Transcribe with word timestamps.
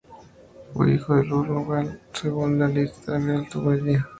Fue 0.73 0.95
hijo 0.95 1.13
de 1.13 1.31
Ur-Nungal, 1.31 2.01
según 2.15 2.57
la 2.57 2.67
Lista 2.67 3.19
Real 3.19 3.47
Sumeria. 3.51 4.09